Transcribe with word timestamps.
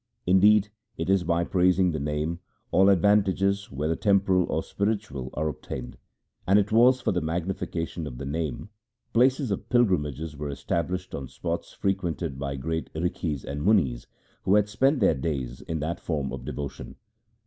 Indeed, 0.25 0.69
it 0.97 1.11
is 1.11 1.23
by 1.23 1.43
praising 1.43 1.91
the 1.91 1.99
Name 1.99 2.39
all 2.71 2.89
advantages, 2.89 3.71
whether 3.71 3.95
temporal 3.95 4.47
or 4.49 4.63
spiritual, 4.63 5.29
are 5.35 5.47
obtained; 5.47 5.95
and 6.47 6.57
it 6.57 6.71
was 6.71 6.99
for 7.01 7.11
the 7.11 7.21
magnification 7.21 8.07
of 8.07 8.17
the 8.17 8.25
Name 8.25 8.69
places 9.13 9.51
of 9.51 9.69
pilgrimages 9.69 10.35
were 10.35 10.49
established 10.49 11.13
on 11.13 11.27
spots 11.27 11.73
frequented 11.73 12.39
by 12.39 12.55
great 12.55 12.89
Rikhis 12.95 13.43
and 13.43 13.63
Munis 13.63 14.07
who 14.41 14.55
had 14.55 14.67
spent 14.67 15.01
their 15.01 15.13
days 15.13 15.61
in 15.61 15.81
that 15.81 15.99
form 15.99 16.33
of 16.33 16.45
devotion. 16.45 16.95